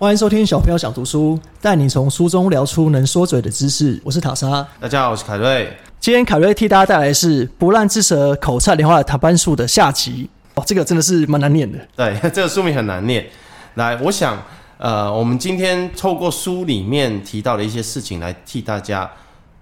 [0.00, 4.00] 欢迎收听小朋友想读书，带你从书中聊出能说嘴的知识。
[4.04, 5.76] 我是塔莎，大家好，我是凯瑞。
[5.98, 10.30] 今天凯瑞替大家带来的是《不烂之舌口菜莲花的谈判术》的下集。
[10.54, 11.76] 哦，这个真的是蛮难念的。
[11.96, 13.26] 对， 这个书名很难念。
[13.74, 14.40] 来，我想，
[14.76, 19.10] 呃，我们今天透过书里面提到的一些事情，来替大家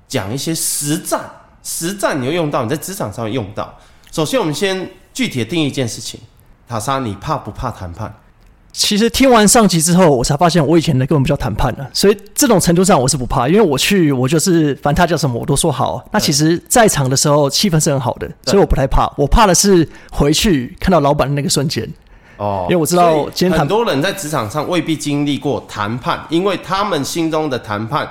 [0.07, 1.19] 讲一些实战。
[1.63, 3.75] 实战你会用到，你在职场上会用到。
[4.13, 6.21] 首先，我们先具体的定义一件事情。
[6.69, 8.15] 塔莎，你怕不怕谈判？
[8.77, 11.91] 其实听完上集之后，我才发现我以前的根本不叫谈判了。
[11.95, 16.07] 所以这种程度上我是不怕，因为我去我就是反正他叫什么我都说好。
[16.13, 19.11] 那其实，在场的时候气氛是很好的，所以我不太怕。
[19.17, 21.91] 我怕的是回去看到老板的那个瞬间。
[22.37, 28.07] 哦，因为我知道今天很多人在职场上未必经历过谈判，因为他们心中的谈判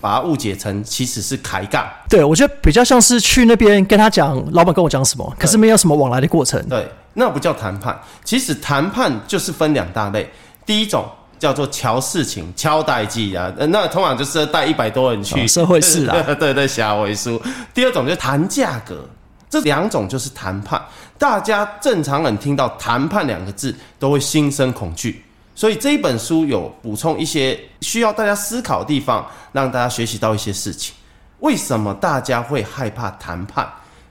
[0.00, 1.86] 把它误解成其实是抬杠。
[2.08, 6.62] 对，我觉得比较像是去那边跟他讲，老板跟我讲什么，可是没有什么往来的过程。
[6.68, 6.88] 对。
[7.14, 10.30] 那不叫谈判，其实谈判就是分两大类。
[10.64, 11.04] 第一种
[11.36, 17.42] 叫做瞧事情、敲代记啊，那通常就是带一百多人去社会事啊，对 对，小为书。
[17.74, 19.04] 第二种就谈价格，
[19.50, 20.80] 这两种就是谈判。
[21.18, 25.24] 大家正常人听到谈判两个字都会心生恐惧，
[25.58, 30.94] 所以这一本书有补充一些需要大家思考的地方，让大家学习到一些事情。
[31.40, 33.68] 为什么大家会害怕谈判？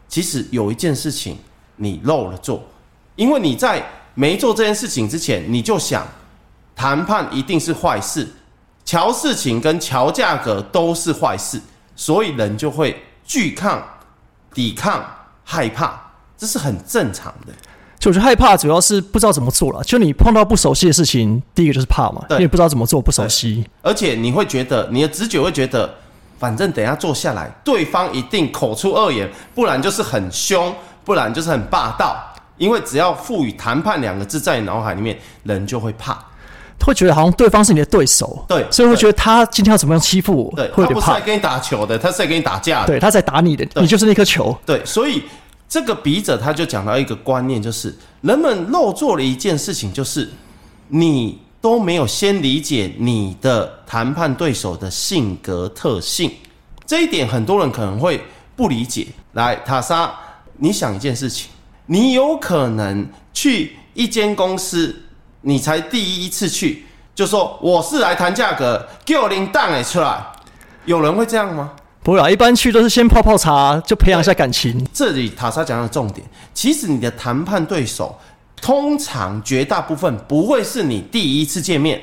[0.10, 1.40] 其实有一件事情
[1.78, 2.62] 你漏了做。
[3.16, 3.82] 因为你在
[4.14, 6.06] 没做这件事情之前，你就想
[6.76, 8.28] 谈判一定是坏事，
[8.84, 11.62] 瞧事情跟瞧价格都是坏事，
[11.96, 13.82] 所以人就会拒抗、
[14.54, 15.02] 抵抗、
[15.46, 15.98] 害怕，
[16.38, 17.54] 这是很正常的。
[18.00, 19.84] 就我觉得害怕主要是不知道怎么做了。
[19.84, 23.66] 就你碰到不熟悉的事情，第一个就是怕嘛，因为不知道怎么做，不熟悉。
[23.82, 25.94] 而且你会觉得你的直觉会觉得，
[26.40, 32.16] 反正等下坐下来，对方一定口出恶言，不然就是很凶，不然就是很霸道。
[32.58, 36.18] 因为只要赋予“谈判”两个字在脑海里面，人就会怕，
[36.84, 45.22] 会觉得好像对方是你的对手，对，所以会觉得他今天要怎么样欺负我，对，会不是来跟你打球的，他是来跟你打架的，对，他在打你的，你就是那颗球，对，所以
[45.70, 50.30] 这个笔者他就讲到一个观念，就是人们漏做了一件事情，就是
[50.88, 56.32] 你都没有先理解你的谈判对手的性格特性，
[56.86, 58.24] 这一点很多人可能会
[58.56, 59.08] 不理解。
[59.34, 60.14] 来，塔莎，
[60.58, 61.50] 你想一件事情。
[61.86, 64.96] 你有可能去一间公司，
[65.42, 70.26] 你才第一次去，就说我是来谈价格，给我零蛋诶出来，
[70.86, 71.74] 有人会这样吗？
[72.08, 74.82] 不会啊，一般去都是先泡泡茶，就培养一下感情。
[74.94, 78.18] 这里塔莎讲的重点，其实你的谈判对手，
[78.62, 82.02] 通常绝大部分不会是你第一次见面，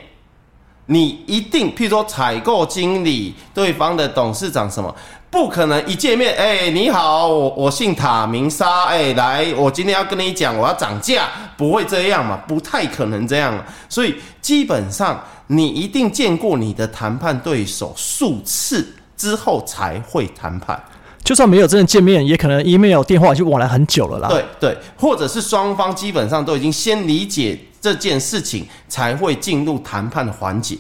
[0.85, 4.95] 你一定，譬如说采购经理，对方的董事长什么。
[5.31, 12.37] 不可能一见面，哎，你好，我我姓塔，名沙，哎，来，我今天要跟你讲，我要涨价，不会这样嘛？
[12.47, 18.87] 不太可能这样，所以基本上你一定见过你的谈判对手数次
[19.17, 20.83] 之后才会谈判，
[21.23, 24.29] 就算没有真的见面，也可能 email 电话就往来很久了啦。
[24.29, 30.77] 对对，或者是双方基本上都已经先理解这件事情，才会进入谈判的环节。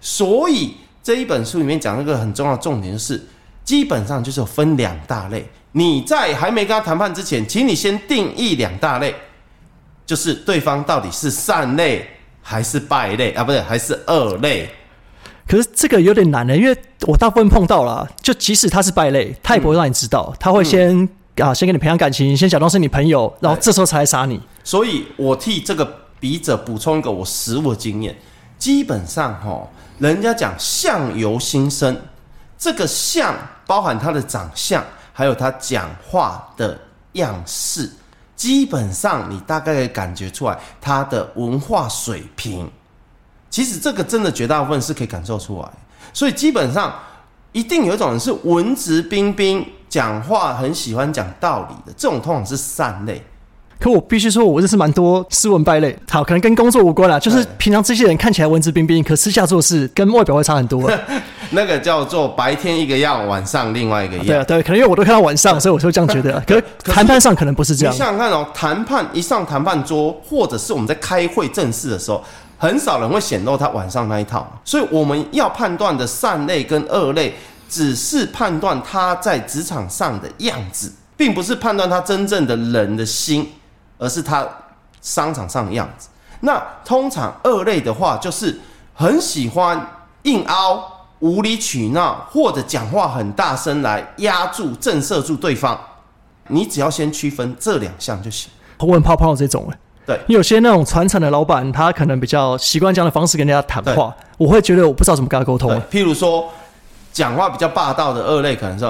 [0.00, 3.26] 所以这一本书里面讲一个很重要的重点就是。
[3.64, 5.46] 基本上就是分两大类。
[5.72, 9.14] 你在还没跟他谈判之前，请你先定义两大类，
[10.06, 12.08] 就是对方到底是善类
[12.40, 13.44] 还是败类啊？
[13.44, 14.66] 不对，还是恶类。
[15.48, 16.76] 可是这个有点难呢，因为
[17.06, 24.38] 我大部分碰到了，就即使他是败类，他也不会让你知道，他会先啊，先跟你培养感情，先假装是你朋友，然后这时候才来杀你。
[24.62, 28.14] 所以我替这个笔者补充一个我实物经验，
[28.58, 29.66] 基本上哈，
[29.98, 31.96] 人家讲相由心生。
[32.58, 33.34] 这个相
[33.66, 36.76] 包含他的长相，还有他讲话的
[37.12, 37.88] 样式，
[38.36, 42.70] 基本上你大概可以感觉出来他的文化水平。
[43.50, 45.68] 其实这个真的绝大部分是可以感受出来，
[46.12, 46.94] 所以基本上
[47.52, 53.22] 一定有一种人是文质彬彬，讲话很喜欢讲道理的，这种通常是善类。
[53.80, 55.96] 可我必须说，我认识蛮多斯文败类。
[56.10, 60.90] 好，可能跟工作无关啦，就是平常这些人看起来文质彬彬，可私下做事跟外表会差很多。
[61.50, 64.26] 那个叫做白天一个样，晚上另外一个样。
[64.26, 66.42] 对啊，对，可能因为我都看到晚上，所以我就这样觉得。
[66.44, 67.94] 可谈判上可能不是这样。
[67.94, 72.22] 你想想看哦，谈判一上谈判桌，或者是我们在开会正式的时候，
[72.58, 74.46] 很少人会显露他晚上那一套。
[74.64, 77.34] 所以我们要判断的善类跟恶类，
[77.68, 83.54] 只是判断他在职场上的样子，并不是判断他真正的人的心。
[84.00, 84.48] 而是他
[85.00, 86.08] 商场上的样子。
[86.42, 88.56] 那通常二类的话，就是
[88.94, 90.80] 很喜欢硬凹、
[91.18, 95.76] 无理取闹，或者讲话很大声来压住、震慑住对方。
[96.46, 98.52] 你只要先区分这两项就行。
[98.78, 99.68] 我很怕碰到这种
[100.08, 106.48] 对有些那种传承的老板，他可能比较习惯这样的方式跟人家谈话，我会觉得我不知道怎么跟他沟通。，譬如说
[107.12, 108.86] 讲话比较霸道的二类，可能是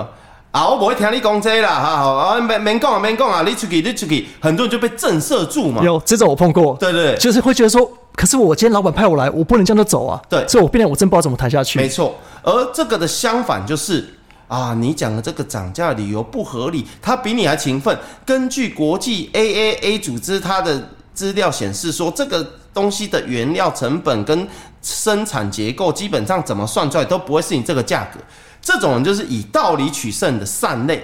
[0.52, 5.82] 啊，我不会听你讲这啦，哈好啊，免免讲啊，免讲啊，你出去，你出去，很多人就被震慑住嘛。
[5.82, 10.22] 有这种我碰过，对对对，就是会觉得说，可是我今天老板派我来，我不能这样就走啊。
[10.28, 11.78] 对所以我变得我真不知道怎么谈下去。
[11.78, 12.14] 没错。
[12.42, 14.14] 而这个的相反就是
[14.46, 17.96] 啊，你讲的这个涨价理由不合理，他比你还勤奋。
[18.24, 20.88] 根据国际 AAA 组织它的
[21.18, 24.46] 资料显示说，这个东西的原料成本跟
[24.80, 28.20] 生产结构基本上怎么算出来都不会是你这个价格。
[28.62, 31.02] 这种人就是以道理取胜的善类。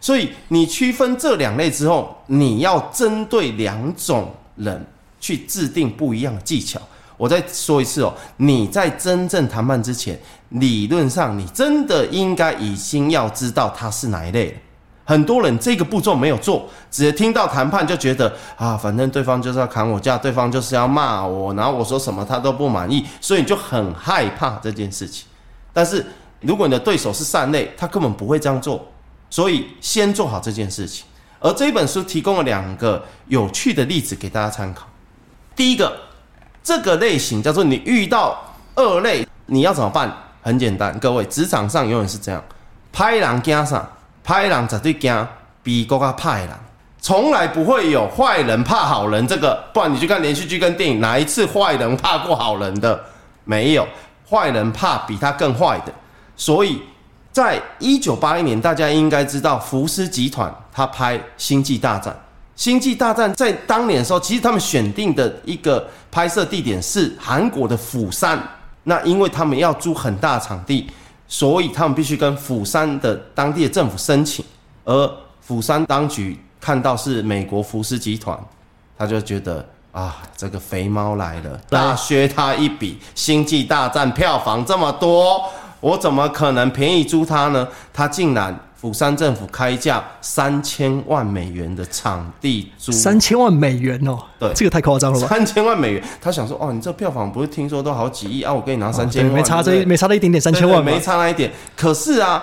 [0.00, 4.84] 所以你区分这两类之后，你要针对两种人
[5.20, 6.80] 去制定不一样的技巧。
[7.16, 10.18] 我再说一次哦，你在真正谈判之前，
[10.48, 14.58] 理论上你真的应该已经要知道他是哪一类了。
[15.04, 25.26] 很多人这个步骤没有做，只听到谈判就觉得啊，反正对方就是要砍我价，对方就是要骂我，然后我说什么他都不满意，所以你就很害怕这件事情。
[25.72, 26.06] 但是
[26.40, 28.86] 如果你的对手是善类，他根本不会这样做，
[29.28, 31.04] 所以先做好这件事情。
[31.40, 34.86] 而这本书提供了两个有趣的例子给大家参考。
[35.56, 35.92] 第一个，
[36.62, 38.40] 这个类型叫做你遇到
[38.76, 40.16] 二类，你要怎么办？
[40.40, 42.42] 很简单，各位，职场上永远是这样，
[42.92, 43.88] 拍人惊啥？
[44.24, 45.28] 拍人绝对惊
[45.62, 46.50] 比国家怕的人，
[47.00, 49.62] 从来不会有坏人怕好人这个。
[49.72, 53.04] 不然你去看连续剧跟电影，哪一次坏人怕过好人的？
[53.44, 53.86] 没有，
[54.28, 55.92] 坏人怕比他更坏的。
[56.36, 56.80] 所以
[57.32, 62.12] 在一九八一年，大家应该知道福斯集团他拍《星际大战》。
[62.54, 68.40] 《星际大战》在当年的时候，其实他们选定的一个拍摄地点是韩国的釜山。
[68.84, 70.90] 那因为他们要租很大场地，
[71.32, 74.44] 所以他们必须跟釜山的当地的政府申请。
[74.84, 78.38] 而釜山当局看到是美国福斯集团，
[78.98, 82.98] 他就觉得啊，这个肥猫来了，大削他一笔。
[83.14, 85.42] 《星际大战》票房这么多，
[85.80, 87.66] 我怎么可能便宜租他呢？
[87.94, 95.28] 他竟然釜山政府开价三千万美元的场地租，三千万美元哦，对这个太夸张了吧？
[95.28, 96.02] 三千万美元。
[96.20, 98.52] 他想说，哦，你这票房不是听说都好几亿啊？
[98.52, 101.52] 我给你拿三千对，万，没差这没差那一点点三千万没差那一点。
[101.76, 102.42] 可是啊，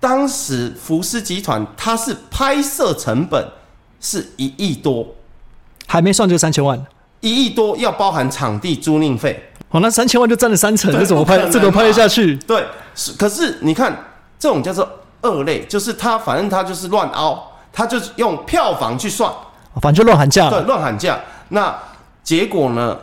[0.00, 3.46] 当时福斯集团它是拍摄成本
[4.00, 5.06] 是一亿多，
[5.86, 6.82] 还没算这三千万。
[7.20, 9.50] 一亿多要包含场地租赁费。
[9.68, 12.34] 哦，那三千万就占了三成，对这怎么拍这怎么拍得下去？
[12.46, 12.64] 对，
[12.94, 13.94] 是可是你看
[14.38, 14.88] 这种叫做
[15.26, 19.30] 二类，就是他反正他就是乱凹，他就是用票房去算，
[19.74, 21.18] 哦反正就乱喊价对，乱喊价。
[21.48, 21.76] 那
[22.22, 22.98] 结果呢？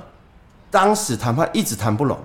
[0.71, 2.17] 当时谈判一直谈不拢，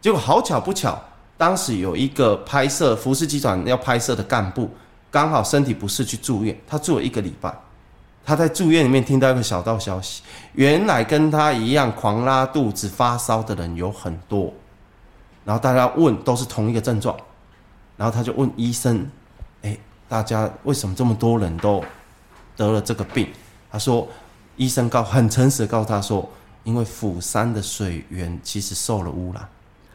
[0.00, 0.96] 结果好巧不巧，
[1.36, 4.70] 当时有一个拍摄福斯集团要拍摄的干部，
[5.10, 7.52] 刚好身体不适去住院，他住了一个礼拜。
[8.24, 10.22] 他在住院里面听到一个小道消息，
[10.52, 14.52] 原来跟他一样狂拉肚子、发烧的人有很多，
[15.44, 17.16] 然后大家问都是同一个症状，
[17.96, 19.06] 然后他就问医生
[19.62, 19.76] ：“哎，
[20.08, 21.82] 大家为什么这么多人都
[22.56, 23.28] 得了这个病？”
[23.70, 24.06] 他说
[24.56, 26.28] ：“医生告很诚实的告诉他说，
[26.64, 29.46] 因为釜山的水源其实受了污染。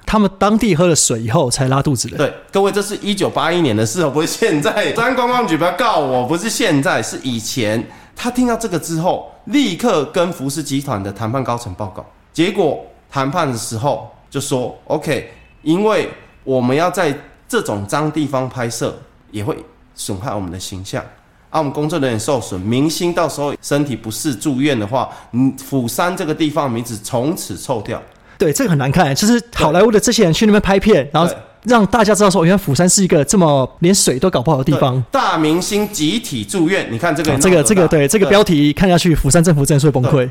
[0.06, 2.18] 他们当地喝了水以后才拉肚子的。
[2.18, 4.92] 对，各位，这是一九八一年的事哦，不是现在。
[4.94, 7.86] 中央观光局不要告我，不是现在，是以前。
[8.16, 12.06] 他听到这个之后，立刻跟福斯集团的谈判高层报告。
[12.34, 15.32] 结果谈判的时候就说：“OK，
[15.62, 16.10] 因为
[16.44, 17.18] 我们要在
[17.50, 18.96] 这种脏地方拍摄，
[19.32, 19.58] 也会
[19.94, 21.04] 损害我们的形象。
[21.50, 28.00] 啊，我们工作人员受损，明星到时候身体不适住院的话，嗯，釜山这个地方名字从此臭掉。
[28.38, 35.04] 对，这个很难看，就是好莱坞的这些人去那边拍片，然后让大家知道说，原来釜山是一个这么连水都搞不好的地方。
[35.10, 40.30] 大明星集体住院，你看这个、啊这个这个对这个标题看下去，釜山政府真的是会崩溃。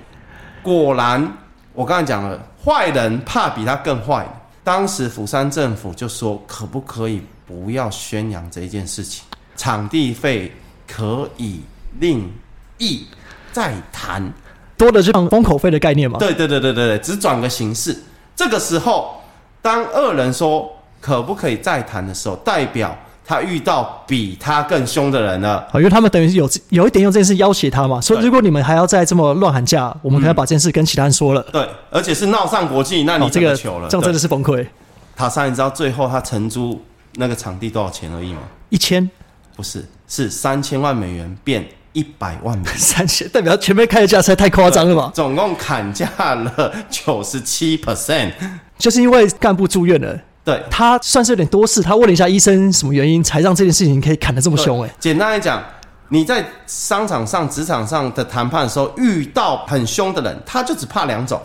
[0.63, 1.37] 果然，
[1.75, 4.25] 我刚才讲了，坏人怕比他更坏。
[4.69, 9.25] 当时釜山政府就说，可不可以不要宣扬这件事情？
[9.57, 10.53] 场地费
[10.87, 11.63] 可以
[11.99, 12.31] 另
[12.77, 13.07] 议
[13.51, 14.31] 再谈。
[14.77, 16.19] 多的就像封口费的概念嘛。
[16.19, 17.97] 对对对对对对，只转个形式。
[18.37, 19.19] 这个时候，
[19.63, 20.71] 当二人说
[21.01, 22.95] 可不可以再谈的时候，代表
[23.29, 25.57] 他遇到比他更凶的人了。
[25.71, 31.43] 啊，因为他们等于是有有一点用这件事要挟他嘛，所以如果你们还要再这么乱喊价，我们可能要把这件事跟其他人说了。
[31.53, 33.89] 对，而且是闹上国际，那你哦，这个这个糗了。
[33.91, 34.67] 这样真的是崩溃。
[35.15, 36.83] 塔山，你知道最后他承租
[37.17, 38.41] 那个场地多少钱而已吗？
[38.71, 39.07] 一千
[39.55, 42.73] 不是，是三千万美元变一百万美元。
[42.79, 45.11] 三千，代表前面开的价实在太夸张了吧？
[45.15, 48.33] 总共砍价了九十七 percent。
[48.79, 50.17] 就是因为干部住院了，
[50.49, 55.63] 对，他算是有点多事，他问了一下医生什么原因才让这件事情可以砍得这么凶、哎，简单来讲，
[56.09, 61.39] 你在商场上、职场上的谈判的时候，遇到很凶的人，他就只怕两种：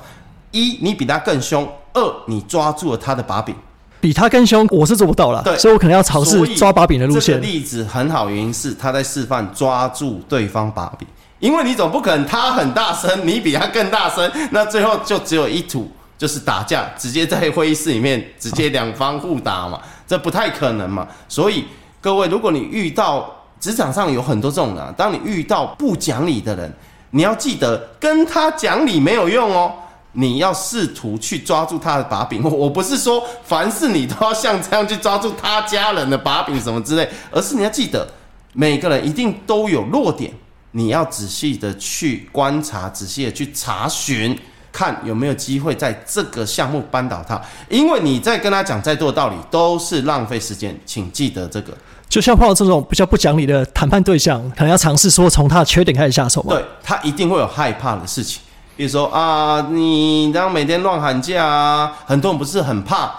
[0.52, 3.54] 一，你比他更凶；二，你抓住了他的把柄。
[4.00, 7.46] 比他更凶，我是做不到了，对所以我可能要尝试抓把柄的路线这个。
[7.46, 11.06] 例子很好，原因是他在示范抓住对方把柄，
[11.40, 21.08] 因为你总不可能他很大声，你比他更大声，那最后就只有一土，就是打架，直接在会议室里面直接两方互打嘛， 这不太可能嘛。
[21.28, 21.66] 所以
[22.00, 26.72] 各位，如果你遇到职场上有很多这种人，当你遇到不讲理的人，
[27.12, 29.74] 你要记得跟他讲理没有用哦。
[30.16, 38.08] 你要试图去抓住他的把柄，我 我不是说凡事你都要像这样去抓住他家人的把柄什么之类，而是你要记得，
[38.54, 40.32] 每个人一定都有弱点，
[40.70, 44.38] 你要仔细的去观察，仔细的去查询，
[44.74, 47.42] 看有没有机会在这个项目扳倒他。
[47.70, 51.72] 因为你在跟他讲再多的道理，都是浪费时间，请记得这个。
[52.10, 56.54] 就像碰到这种比较不讲理的谈判对象，可能要尝试说从他的缺点开始下手嘛。
[56.54, 58.42] 对他一定会有害怕的事情，
[58.76, 63.12] 比如说啊，你这样每天乱喊价啊，很多人不是很怕，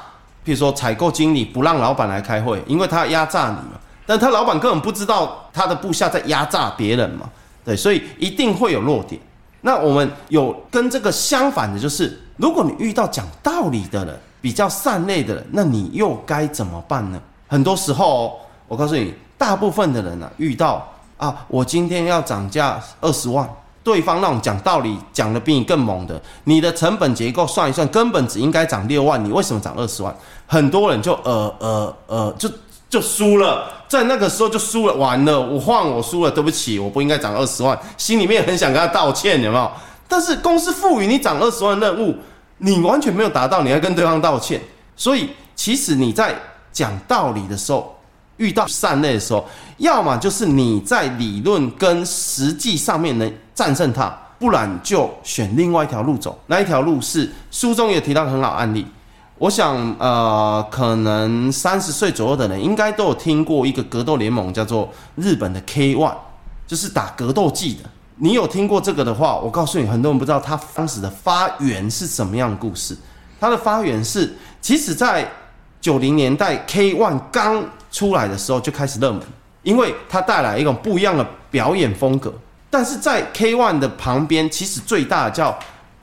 [0.45, 7.29] 比如说采购经理不让老板来开会，因为他压榨你嘛，但他老板根本不知道他的部下在压榨别人嘛，
[7.65, 9.21] 对，所以一定会有弱点。
[9.67, 17.19] 那我们有跟这个相反的，就是如果你遇到讲道理的人，比较善类的人，那你又该怎么办呢？
[17.49, 23.49] 很多时候、我告诉你，大部分的人啊，遇到啊，我今天要涨价二十万，
[23.83, 30.15] 对方那种讲道理讲的比你更猛的，你的成本结构算一算，根本只应该涨六万，你为什么涨二十万？
[30.47, 32.51] 很多人就呃呃呃，就
[32.95, 39.69] 就输了，在那个时候就输了，完了，我换我输了，对不起，我不应该涨二十万，心里面很想跟他道歉，有没有？
[40.07, 42.15] 但是公司赋予你涨二十万任务，
[42.59, 44.61] 你完全没有达到，你要跟对方道歉，
[44.95, 46.33] 所以其实你在
[46.73, 47.99] 讲道理的时候，
[48.37, 49.45] 遇到善类的时候，
[49.79, 54.07] 要么就是你在理论跟实际上面能战胜他，
[54.39, 56.39] 不然就选另外一条路走。
[56.47, 58.87] 那一条路是书中也提到很好案例。
[59.37, 66.15] 我想，呃，可能三十岁左右的人应该都有听过一个格斗联盟，叫做日本的 K One，
[66.69, 67.81] 就是打格斗技的。
[68.17, 72.97] 你有听过这个的话，我告诉你，很多人不知道它当时的发源是什么样的故事。
[73.41, 75.29] 它的发源是，其实在
[75.81, 79.21] 九零年代 K One 刚出来的时候就开始热门，
[79.65, 82.33] 因为它带来一种不一样的表演风格。
[82.71, 85.59] 但是在 K One 的旁边，其实最大的叫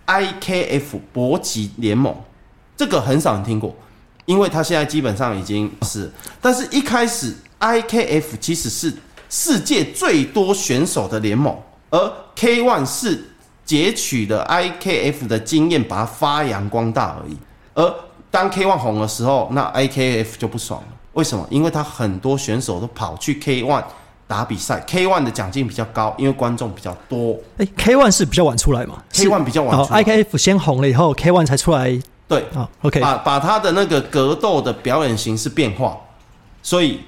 [0.06, 2.14] IKF 搏击联盟，
[2.82, 3.76] 这个很少人听过，
[4.26, 6.12] 因为它现在基本上已经是，
[6.42, 8.92] 但是一开始 IKF 其实是
[9.30, 11.56] 世界最多选手的联盟，
[11.92, 13.24] 而 K One 是
[13.64, 17.38] 截取了 IKF 的经验，把它发扬光大而已。
[17.76, 17.96] 而
[18.32, 20.88] 当 K One 红的时候，那 IKF 就不爽了。
[21.14, 21.46] 为什么？
[21.52, 23.84] 因为他很多选手都跑去 K One
[24.26, 27.38] 打比赛，K One 的奖金比较高，因为观众比较多。
[27.60, 32.00] 哎，K One 是比较晚出来嘛 K One 比较晚哦出来，IKF 先红了以后，K One 才出来
[32.32, 32.70] 对，啊。
[32.82, 35.98] OK，把把他的那个格斗的表演形式变化，
[36.64, 37.02] 所以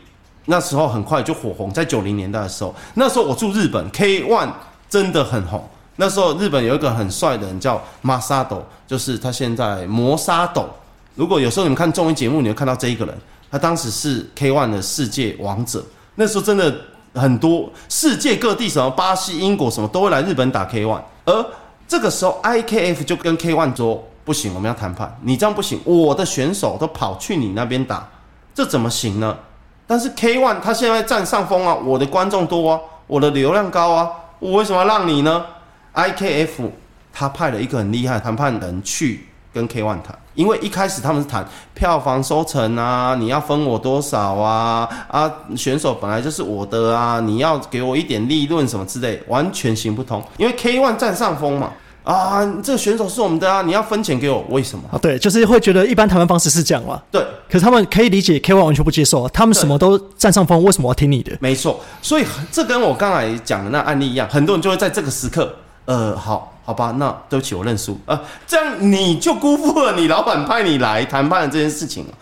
[0.47, 1.71] 那时候很快就火红。
[1.71, 4.51] 在九零年代的时候，那时候我住日本，K One
[4.89, 5.65] 真的很红。
[5.95, 10.67] 那时候日本有一个很帅的人叫 Masado，就是他现在磨砂斗。
[11.15, 13.17] 如果有时候你们看综艺节目，你会看到这一个人，
[13.49, 15.85] 他当时是 K One 的世界王者。
[16.15, 16.75] 那时候真的
[17.13, 21.45] 很多世界各地什么巴西、英国什么都会来日本打 K One，而
[21.87, 28.07] 这个时候 IKF 就跟 K One 说不行，我们要谈判，你这样不行，我的选手都跑去你那边打，
[28.53, 29.37] 这怎么行呢？
[29.85, 35.45] 但是 K One 他现在占上风啊，我的观众多啊，我的流量高啊，我为什么要让你呢
[35.93, 36.69] ？IKF
[37.11, 51.73] 他派了一个很厉害的谈判人去跟 K One 谈，因为一开始他们是谈票房收成啊，你要分我多少啊啊，选手本来就是我的啊，你要给我一点利润什么之类，完全行不通，因为 K One 占上风嘛。
[52.03, 54.83] 啊，这个选手是我们的啊，你要分钱给我，为什么？
[54.91, 57.01] 啊，对，就是会觉得一般谈判方式是这样嘛。
[57.09, 61.31] 对，可是他们可以理解 K One 完全不接受啊，他们什么都占上风，为什么要听你的？
[61.39, 65.55] 没错，所以这跟我刚才讲的那案例一样，很多人就会在这个时刻，
[65.85, 72.13] 呃，好好吧，那对不起，我认输啊、呃，这样你就辜负了你老板派你来谈判的这件事情了。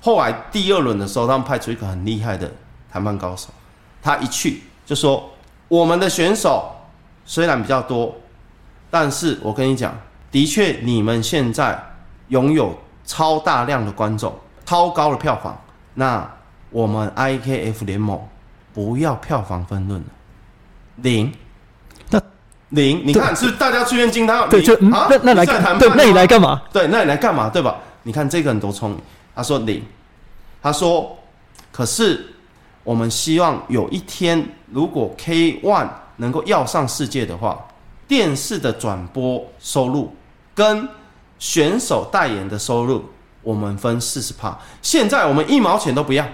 [0.00, 2.50] 后来第二轮的时候，他们派出一个很厉害的
[2.90, 3.48] 谈判高手，
[4.02, 5.30] 他一去就说，
[5.68, 6.70] 我们的选手
[7.24, 8.14] 虽然比较多，
[8.98, 9.94] 但是我跟你讲，
[10.32, 11.78] 的确你们现在
[12.28, 12.74] 拥有
[13.04, 14.34] 超大量的观众，
[14.64, 15.54] 超高的票房，
[15.92, 16.26] 那
[16.70, 18.18] 我们 IKF 联盟
[18.72, 20.06] 不要票房分论了，
[21.02, 21.30] 零。
[22.08, 22.18] 那
[22.70, 24.48] 零，你看是是大家出现惊叹？
[24.48, 26.62] 对，就、那那来你是在谈对，那你来干嘛？
[26.72, 27.50] 对，那你来干嘛？
[27.50, 27.76] 对吧？
[28.02, 28.98] 你看这个人多聪明，
[29.34, 29.84] 他说零，
[30.62, 31.14] 他说，
[31.70, 32.26] 可是
[32.82, 37.62] 我们希望有一天，如果 K One 能够要上世界的话，
[38.08, 40.14] 电视的转播收入
[40.54, 40.88] 跟
[41.38, 43.04] 选手代言的收入，
[43.42, 44.56] 我们分四十趴。
[44.80, 46.26] 现在我们一毛钱都不要。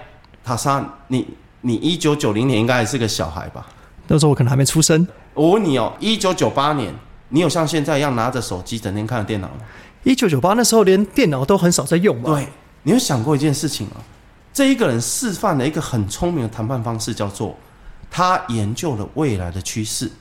[0.43, 1.27] 塔莎，你
[1.61, 3.65] 你一九九零年应该还是个小孩吧？
[4.07, 5.07] 那时候我可能还没出生。
[5.33, 6.93] 我问你哦，一九九八年，
[7.29, 9.55] 你有像现在一样拿着手机整天看着电脑吗？
[10.03, 12.35] 一九九八那时候连电脑都很少在用嘛。
[12.35, 12.47] 对，
[12.83, 13.93] 你有想过一件事情吗？
[14.53, 17.55] 这一个人示范了一个很聪明的谈判方式，叫做
[18.11, 20.11] 他研究了未来的趋势，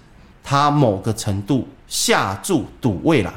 [0.43, 3.33] 他某个程度下注赌未来，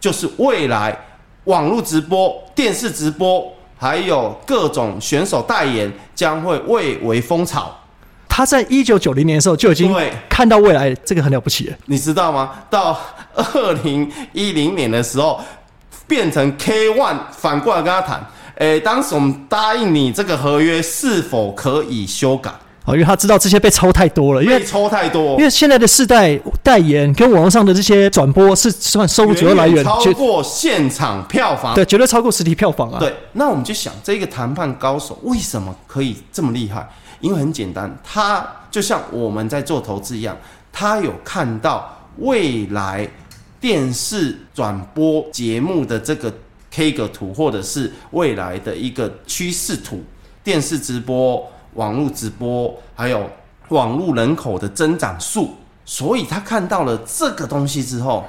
[0.00, 0.96] 就是未来
[1.44, 7.74] 网络直播、电视直播，还有各种选手代言将会蔚为风潮。
[8.28, 11.76] 他在一九九零年的时候就已经对看到未来，这个很了不起了。
[11.86, 12.50] 你知道吗？
[12.68, 12.98] 到
[13.34, 15.40] 二零一零年的时候，
[16.08, 18.26] 变成 K One 反过来跟他谈，
[18.56, 22.50] 诶，当时我们答应你这个合约是否可以修改？
[22.84, 31.74] 哦，因为他知道这些被抽太多了，因为抽太多因，为现在的世代代言跟网络上的这些转播是算收入主要来源超绝过现场票房。
[31.74, 32.98] 对绝对超过实体票房啊。
[33.00, 36.86] 对，那我们就想，这个谈判高手为什么可以这么厉害？
[37.20, 40.36] 因为很简单，他就像我们在做投资一样，
[40.70, 43.08] 他有看到未来
[43.58, 46.30] 电视转播节目的这个
[46.70, 50.04] K 个图，或者是未来的一个趋势图，
[50.42, 53.28] 电视直播、网络直播，还有
[53.68, 55.50] 网络人口的增长数，
[55.84, 58.24] 所以他看到了这个东西之后，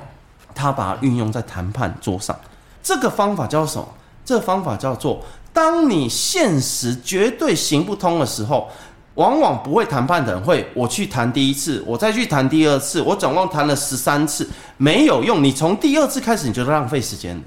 [0.53, 2.35] 他把它运用在谈判桌上。
[2.83, 3.87] 这个方法叫什么？
[4.23, 5.19] 这个方法叫做，
[5.53, 8.67] 当你现实绝对行不通的时候，
[9.15, 15.43] 往往不会谈判的人会，我去谈第一次，我再去谈第二次，我总共谈了十三次，没有用。
[15.43, 17.39] 你从第二次开始，你就浪费时间。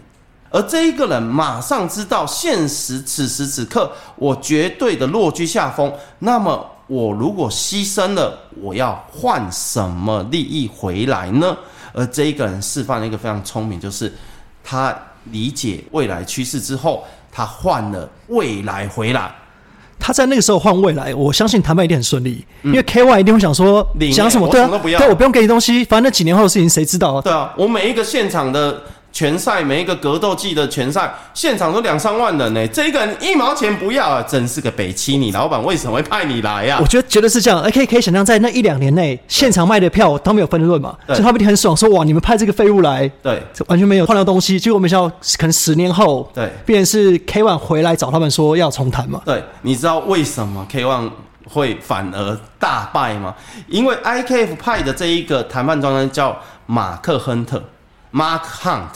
[0.50, 11.56] 而这一个人马上知道现实此时此刻我绝对的落居下风，那么我如果牺牲了，我要换什么利益回来呢？
[11.92, 14.12] 而这一个人示范了一个非常聪明，就是
[14.64, 19.30] 他理解未来趋势之后，他换了未来回来。
[20.00, 24.64] 他在那个时候换未来，我相信谈判一定很顺利，因为 K Y 一定会想说理念讲什么，对
[24.96, 27.20] 对我不用给你东西，反正那几年后的事情谁知道啊？
[27.20, 41.16] 对啊，我每一个现场的拳赛，每一个格斗季的拳赛，现场都两三万人呢、这个人一毛钱不要啊，真是个北七，你老板为什么会派你来呀、我觉得绝对是这样，而可以可以想象，在那一两年内，现场卖的票都没有分润嘛，对。
[41.16, 43.42] 所以他们一定很爽，说哇，你们派这个废物来，对。
[43.52, 46.48] 这完全没有换到东西，结果没想到可能十年后，对。
[46.64, 51.10] 变成是 K One 回来找他们说要重谈嘛，对，你知道为什么 K One
[51.48, 53.34] 会反而大败吗？
[53.68, 57.62] 因为 IKF 派的这一个谈判专家叫马克亨特
[58.12, 58.88] （Mark Hunt），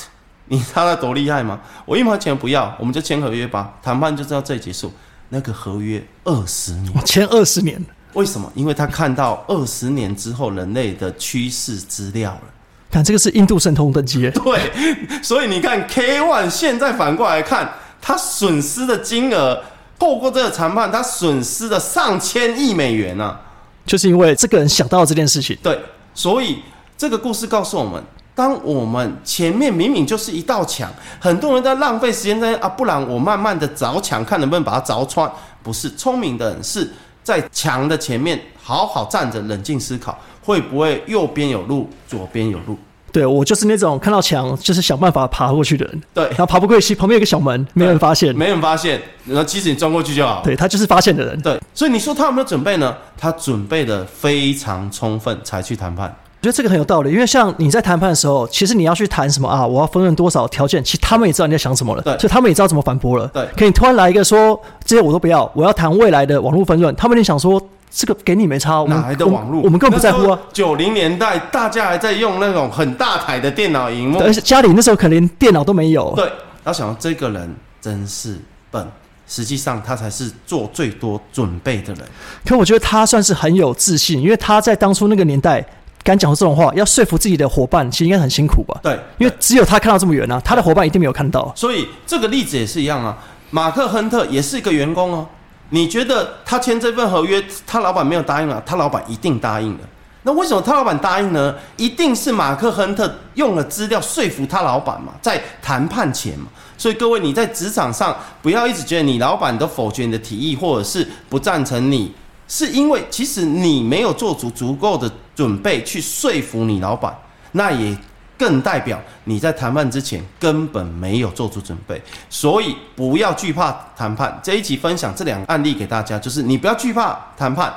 [0.46, 1.61] 你知道他多厉害吗？
[1.85, 4.92] 我一毛钱不要，我们就签合约吧，谈判就知道这里结束。
[5.29, 7.05] 那个合约二十年。
[7.05, 8.53] 签二十年，为什么？
[8.55, 12.42] 因为他看到二十年之后人类的趋势资料了。
[12.90, 17.72] 看这个是印度神童等级耶， 对，所以你看 K One 现在反过来看，
[18.03, 19.62] 他损失的金额，
[19.98, 23.40] 透过这个谈判，他损失了上千亿美元啊！
[23.87, 25.81] 就是因为这个人想到了这件事情，对，
[26.12, 26.62] 所以
[26.98, 30.90] 这个故事告诉我们，当我们前面明明就是一道墙，
[31.21, 35.31] 很多人在浪费时间在啊，不然我慢慢的凿墙，看能不能把它凿穿。
[35.62, 36.90] 不是聪明的人是
[37.23, 42.77] 在墙的前面好好站着，冷静思考，会不会右边有路，左边有路？
[43.12, 50.40] 对我就是那种看到墙就是想办法爬过去的人，对然，后爬不过去，旁边有个小门，没人发现，没人发现，然后其实你钻过去就好。
[50.42, 52.97] 对他就是发现的人，对，所以你说他有没有准备呢？
[53.18, 56.16] 他准备的非常充分，才去谈判。
[56.42, 63.28] 我觉得这个很有道理，因为像你在谈判的时候，其实你要去谈什么啊，我要分润多少条件，其实他们也知道你在想什么了，对所以他们也知道怎么反驳了。
[63.28, 69.59] 对可你突然来一个说这些我都不要，我要谈未来的网络分润，他们就想说这个给你没差，我们哪来的网络？
[69.59, 70.37] 我们我们根本不在乎啊。。
[70.52, 78.37] 九零年代大家还在用那种很大台的电脑荧幕，而且家里那时候可能连电脑都没有，对，然后想到这个人真是
[78.68, 78.85] 笨，
[79.28, 82.02] 实际上他才是做最多准备的人。
[82.44, 85.64] 可我觉得他算是很有自信，因为他在当初那个年代
[86.05, 88.79] 敢讲出这种话，要说服自己的伙伴，其实应该很辛苦吧？
[88.83, 91.53] 对，因为只有他看到这么远啊，他的伙伴一定没有看到。
[91.55, 93.17] 所以这个例子也是一样啊。
[93.51, 95.27] 马克亨特也是一个员工哦。
[95.71, 99.81] 你觉得他签这份合约，他老板没有答应啊，他老板一定答应了。
[100.25, 101.55] 那为什么他老板答应呢？
[101.77, 106.47] 一定是马克亨特用了资料说服他老板嘛，在谈判前嘛。
[106.79, 112.12] 所以各位你在职场上不要一直觉得你老板都否决你的提议，或者是不赞成你，
[112.53, 117.17] 是因为其实你没有做足足够的准备去说服你老板，
[117.53, 117.97] 那也。
[118.38, 122.03] 更代表你在谈判之前根本没有做出准备。
[122.29, 124.37] 所以不要惧怕谈判。
[124.43, 127.73] 这一集分享这两个案例给大家，就是你不要惧怕谈判，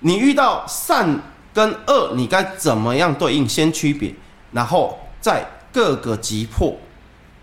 [0.00, 1.20] 你遇到善
[1.52, 3.46] 跟恶，你该怎么样对应？
[3.46, 4.14] 先区别，
[4.52, 6.74] 然后再各个击破，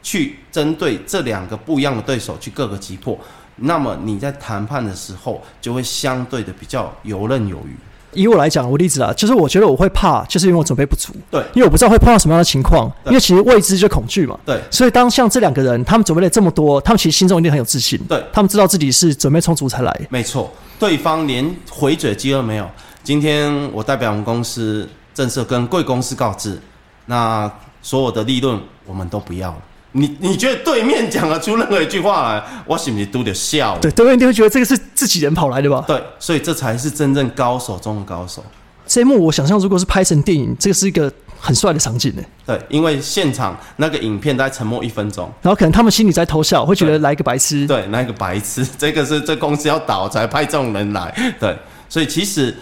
[0.01, 3.15] 去针对这两个不一样的对手去各个击破。
[3.61, 7.75] 那么你在谈判的时候就会相对的比较游刃有余。
[8.13, 11.13] 以我来讲，我例子啊，就是我觉得我会怕，就是因为我准备不足。
[11.29, 14.35] 对，因为我不知道会碰到什么样的情况，因为其实未知就恐惧嘛。
[14.43, 17.99] 对，所以当像这两个人，他们准备了这么多，他们其实心中一定很有自信。
[18.09, 20.07] 对，他们知道自己是准备充足才来。
[20.09, 22.67] 没错，对方连回嘴机会没有。
[23.03, 26.59] 今天我代表我们公司正式跟贵公司告知，
[27.05, 27.51] 那
[27.83, 29.57] 所有的利润我们都不要了。
[29.93, 33.77] 你你觉得对面讲得出任何一句话来，我是不是都得笑？
[33.79, 35.83] 对，对面一定会觉得这个是自己人跑来的吧？
[35.87, 38.43] 对，所以这才是真正高手中的高手。
[38.85, 42.21] 这一幕我想象，如果是拍成电影，这个是一个很帅的场景呢。
[42.45, 47.65] 对，因为现场那个影片大概沉默一分钟，然后可能他们心里在偷笑，会觉得来一个白痴。
[47.65, 51.11] 对，来一个白痴， 这个是这公司要倒才派这种人来。
[51.39, 52.55] 对，所以其实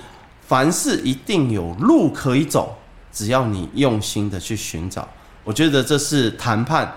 [0.48, 2.78] 凡事一定有路可以走，
[3.12, 5.06] 只要你用心的去寻找，
[5.44, 6.90] 我觉得这是谈判。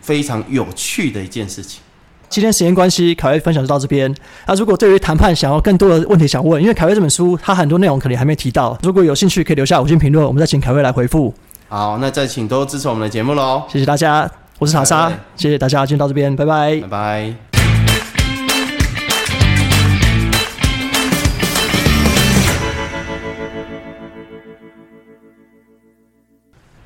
[0.00, 1.80] 非常有趣的一件事情。
[2.28, 4.14] 今天时间关系，凯威分享就到这边。
[4.46, 11.34] 那如果对于谈判想要更多的问题想问，因为凯威这本书它很多内容可能还没提到，如果有兴趣可以留下五星评论，我们再请凯威来回复。
[11.68, 13.64] 好，那再请多支持我们的节目喽。
[13.68, 17.49] 谢谢大家，我是塔莎，谢谢大家，今天到这边，拜拜，拜拜。